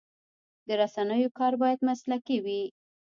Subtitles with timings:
[0.67, 2.61] د رسنیو کار باید مسلکي وي.